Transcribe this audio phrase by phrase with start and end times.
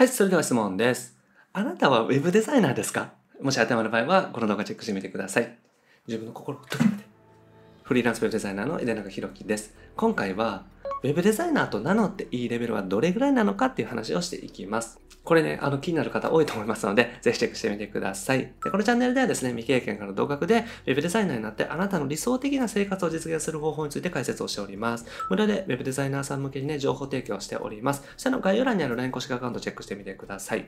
[0.00, 1.14] はい、それでは質問です。
[1.52, 3.12] あなたはウェブデザイナーですか？
[3.42, 5.58] もし当てはまる場合は、この動画チェックしてみてください。
[6.06, 7.04] 自分の心を解けて。
[7.82, 9.74] フリーランスウェブデザイナーの井出中弘樹です。
[9.96, 10.64] 今回は、
[11.02, 15.00] ウェブデザイナーと名乗っていいレベルはどれぐらいなのかっていう話をしていきます。
[15.24, 18.52] これね、あの気になる方多いと思いますので、ぜひチェックしてみてください。
[18.62, 25.06] でこのチャンネルではですね、未経験から独学で、ウェブデザイナーになってあなたの理想的な生活を実現する方法について解説をしております。
[25.30, 28.02] 無料でウェブデザイナーさん向けにね、情報提供しております。
[28.16, 30.66] 下の概要欄にある LINE 公式アカウントチェックしてみてください。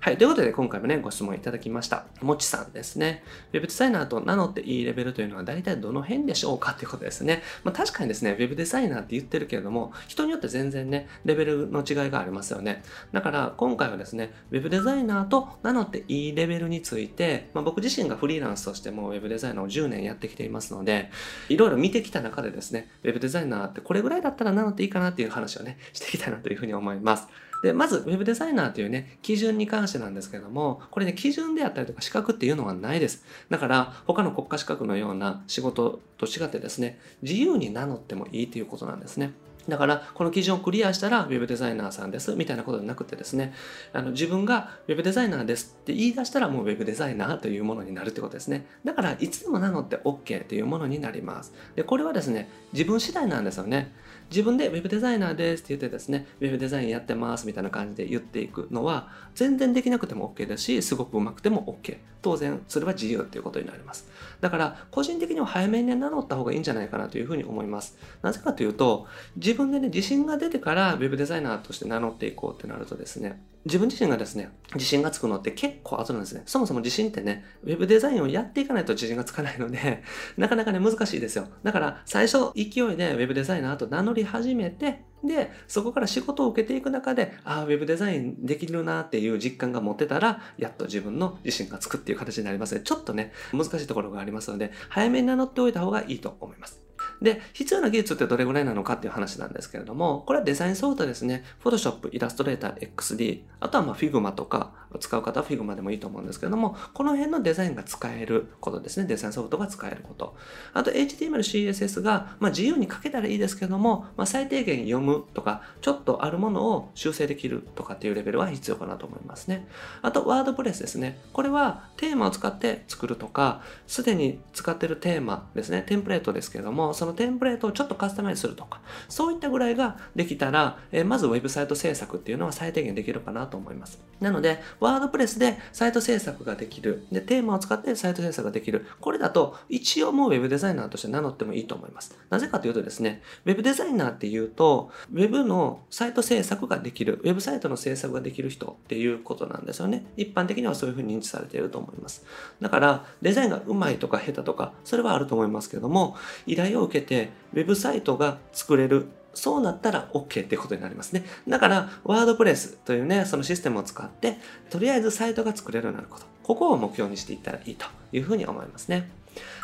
[0.00, 0.18] はい。
[0.18, 2.04] ということで、今回もね、ご質問いただきました。
[2.20, 3.22] もちさんですね。
[3.52, 7.42] ウェブデザイナーと名乗っていいレベルというのは大体どの辺でしょうかということですね。
[7.62, 12.82] まあ確かにですね、ウェブデザイナーって言ってるけれども、人によって全然ね、レベルの違いがありますよね。
[13.12, 21.10] だから、今回はですね、ウェブデザイナーと名乗っていいレベルについて、まあ、僕自身がフリーランスとしてもウェブデザイナーを10年やってきていますので、
[21.48, 27.26] いろいろ見てきた中でですね、ウェブデザイナーってこれぐらいだったら名乗っていいかなっていう話をね、していきたいなというふうに思います。
[27.64, 33.24] で、まず、ウェブデザイナーというね、基準に関してなんですけども、これね、基準であったりとか資格っていうのはないです。
[33.48, 39.32] だから、他の国家資格のような仕事と違ってですね、自由に名乗ってもいいということなんですね。
[39.68, 43.54] だから、この基準をクリアしたら、ウェブデザイナーさんです、みたいなことじゃなくてですね、
[43.92, 48.66] あの自分がウェブデザイナーですって言い出したら、もうウェブデザイナーというものになるってことですね。
[48.84, 51.52] だから、いつでも名乗って OK というものになります。
[51.74, 53.92] で、これはですね、自分次第なんですよね。
[54.30, 61.98] 自分でウェブデザイナーですって言ってですね、ウェブデザインやってますみたいな感じで言っていくのは、全然できなくても OK だし、すごく上手くても OK。
[62.22, 64.08] 当然、それは自由っていうことになります。
[64.40, 67.98] だから、個人的には早めに名乗った方がいいんじゃないかなというふうに思います。
[68.22, 76.42] なぜかというと、自自分でね、自信が出てからウェブデザイナーとして名乗っていこうってなるとですね、自分自身がですね、自信がつくのって結構後なんですね。
[76.44, 80.02] そもそも自信ってね、ウェブデザインをやっていかないと自信がつかないので、
[80.36, 81.46] なかなかね、難しいですよ。
[81.62, 96.83] だから、最初、勢いでウェブデザイナーと名乗り始めて、で、そこから仕事を受けていく中で、ああ、ウェブデザインできるなっていう実感が持てたら、やっと自分の自信がつくっていう形になりますので、ちょっとね、難しいところがありますので、早めに名乗っておいた方がいいと思います。
[97.24, 101.42] で、必要な技術ってどれぐらいなのかっていう話なんですけれども、これはデザインソフトですね。
[101.64, 109.06] Photoshop、Illustrator、XD、あとはま Figma とか使う方は Figma でもいいと思うんですけども、この辺のデザインが使えることですね。
[109.06, 110.36] デザインソフトが使えること。
[110.72, 119.68] あと HTML、CSS が、まあ、自由に書けたらいいですけども、まあ、最低限読むとか、ちょっとあるものを修正できるとかっていうレベルは必要かなと思いますね。
[120.02, 121.18] あと、ワードプレスですね。
[121.32, 125.82] これはテーマを使って作るとか、すでに使ってるテーマですね。
[125.86, 134.02] テンプレートですけども、そのテンプレートをちょっとカスタマイズするとか、そういったぐらいができたら、えーまずウェブサイト制作っていうのは最低限できるかなと思います。
[134.20, 137.06] なので、ワードプレスでサイト制作ができる。
[137.10, 138.86] で、テーマを使ってサイト制作ができる。
[139.00, 142.18] これだと、一応もうウェブデザイナーとして名乗ってもいいと思います。
[142.28, 150.04] なぜかというとですね、ウェブデザイナーっていうと、ウェブのサイト制作ができる、ウェブサイトの制作ができる人っていうことなんですよね。
[150.18, 152.26] 一般的にはそういうふうに認知されていると思います。
[152.60, 156.14] だから、デザインが上手いとか下手とか、それはあると思いますけれども、
[156.46, 161.24] 依頼を受けて、ウェブサイトが作れる、そうなったら OK ってことになりますね。
[161.48, 164.38] だから、ワードプレスというね、そのシステムを使って、
[164.70, 166.26] とりあえずサイトが作れるようになること。
[166.42, 169.08] ここを目標にしていったらいいというふうに思いますね。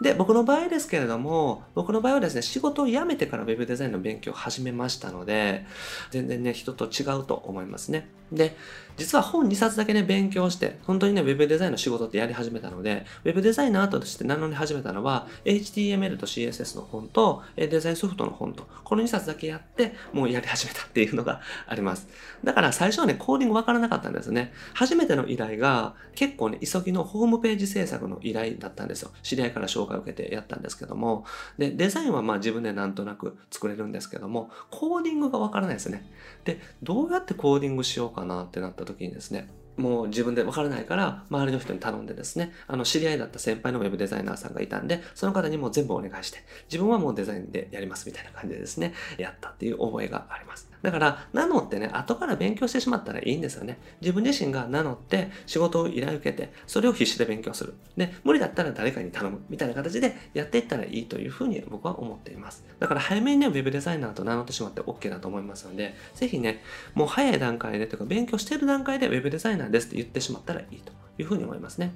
[0.00, 5.64] で、僕の場合ですけれども、僕の場合はですね、仕事を辞めてからウェブデザインの勉強を始めましたので、
[6.10, 8.08] 全然ね、人と違うと思いますね。
[8.32, 8.56] で、
[8.96, 22.08] 実は本2冊だけね、勉強して、本当にね、ウェブデザインの仕事ってやり始めたので、ウェブデザイナーとして名乗り始めたのは、HTML と CSS の本と、デザインソフトの本と、この2冊だけやって、もうやり始めたっていうのがあります。
[22.44, 24.52] だから最初はね、コーディングわからなかったんですね。
[24.74, 29.10] 初めての依頼が、結構ね、急ぎのホームページ制作の依頼だったんですよ。
[29.22, 31.24] 知り合いから紹介を受けてやったんですけども、
[31.58, 36.10] で、デザインはまあ自分でなんとなく作れるんですけども、コーディングがわからないですね。
[36.44, 46.38] で、どうやってコーディングしようかなってなった時にですね、もう自分でわからないから、周りの人に頼んでですね、あの、知り合いだった先輩のウェブデザイナーさんがいたんで、その方にもう全部お願いして、
[46.70, 50.71] 自分はもうデザインでやりますみたいな感じでですね、やったっていう覚えがあります。
[50.82, 53.78] だから、名乗ってね、後から勉強してしまったらいいんですよね。
[54.00, 57.74] 自分自身が名乗って、仕事を依頼受けて、それを必死で勉強する。
[57.96, 59.40] で、無理だったら誰かに頼む。
[59.48, 62.64] みたいな形でやっていったらいいというふうに僕は思っています。
[62.80, 66.62] だから早めにね、ウェブデザイナーと名乗ってしまって OK だと思いますので、ぜひね、
[66.94, 71.94] もう早い段階でというか、勉強している段階でウェブデザイナーですって言ってしまったらいいというふうに思いますね。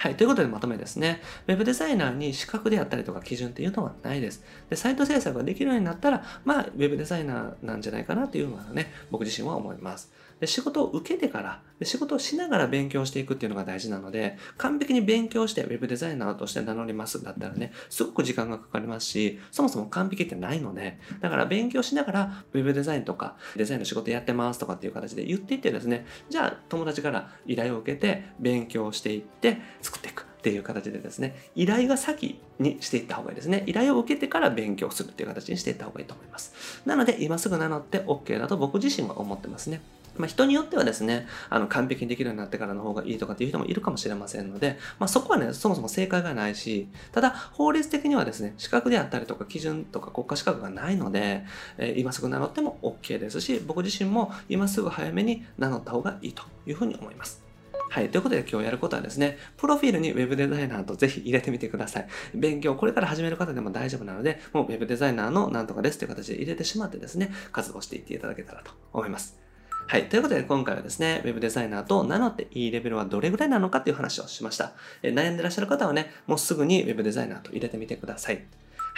[0.00, 0.16] はい。
[0.16, 1.20] ということでまとめですね。
[1.48, 4.44] ウェブデザイナーに資格であったりとか基準っていうのはないです。
[4.70, 10.12] で、サイト制作ができるようになったら、まあ、ウェブデザイナーなんじゃないかなっていうのはね、僕自身は思います。
[10.40, 30.28] で仕事を受けてからで、仕事をしながら勉強していくっていうのが大事なので、完璧に勉強して Web デザイナーとして名乗りますだったらね、すごく時間がかかりますし、そもそも完璧ってないので、だから勉強しながら Web デザインとかデザインの仕事やってますとかっていう形で言っていってですね、じゃあ友達から依頼を受けて勉強していって作っていく。
[30.38, 33.64] っていう形でですね、依頼が先にしていった方がいいですね。
[33.66, 36.80] 依頼を受けてから勉強するっていう形にしていった方がいいと思います。
[36.86, 39.80] なので、今すぐ名乗って OK だと僕自身は思ってますね。
[40.16, 51.44] まあ、人によってはですね、あの完璧にできるようになってからの方がいいとかっていう人もいるかもしれませんので、まあ、そこはね、そもそも正解がないし、ただ法律的にはですね、資格であったりとか基準とか国家資格がないので、
[51.78, 57.47] えー、今すぐ名乗っても OK ですし、僕自身も今すぐ早めに名乗った方がいいというふうに思います。
[57.90, 58.10] はい。
[58.10, 62.08] ということで今日やることはですね、プロフィールに Web デザイナーとぜひ入れてみてください。
[62.34, 69.38] 勉強、これから始める方でも大丈夫なので、もう Web デザイナーのなんとかですという形で入れてしまってですね、活動していっていただけたらと思います。
[69.86, 70.10] はい。
[70.10, 74.72] ということで、今回はですね、Web デザイナーと名乗っていいレベルはどれぐらいなのかっていう話をしました。
[75.02, 78.44] え悩んでらっしゃる方はね、もうすぐに Web デザイナーと入れてみてください。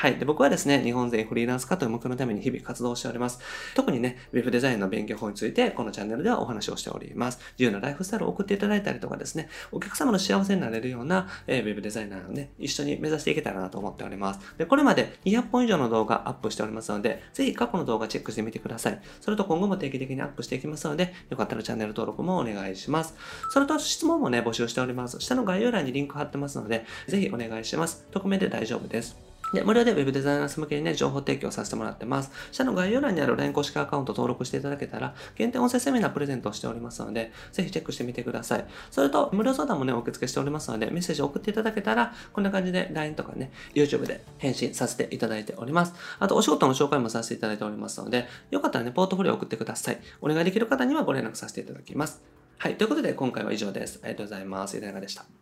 [0.00, 0.16] はい。
[0.16, 3.38] で、僕はですね、日本全フリーランス化という目標のために日々活動しております。
[3.74, 7.38] 特にね、Web デザインの勉強法について、このチャンネルではお話をしております。
[7.58, 14.40] 自由なライフスタイルを送っていただいたりとかですね、お客様の幸せになれるような、えー、Web デザイナーをね、一緒に目指していけたらなと思っております。
[14.56, 19.02] で、これまで200本以上の動画アップしておりますので、ぜひ過去の動画チェックしてみてください。
[19.20, 23.14] それと今後も定期的にアップしていきますので、よかったらチャンネル登録もお願いします。
[23.50, 25.20] それと質問もね、募集しております。
[25.20, 28.06] 下の概要欄にリンク貼ってますので、ぜひお願いします。
[28.10, 29.29] 匿名で大丈夫です。
[29.52, 32.30] で、無料で Web デザイナー向けにね、情報提供させてもらってます。
[32.52, 38.64] 下の概要欄にある LINE 公式アカウント登録していただけたら、限定音声セミナープレゼントをしておりますので、ぜひチェックしてみてください。
[38.90, 45.94] それと、無料相談もね、お受け付けしておりますので、メッセージを送っていただけたら、こんな感じで LINE とかね、YouTube で返信させていただいております。
[46.18, 49.98] あと、お仕事の紹介もさせていただいておりますので、よかったらね、ポートフォリオ送ってください。
[50.20, 52.22] お願いできる方にはご連絡させていただきます。
[52.58, 52.76] はい。
[52.76, 54.00] ということで、今回は以上です。
[54.02, 54.76] ありがとうございます。
[54.76, 55.39] いかがでした？